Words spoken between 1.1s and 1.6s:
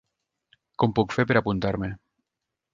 fer per